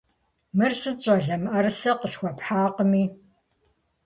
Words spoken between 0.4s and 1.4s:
Мыр сыт, щӀалэ,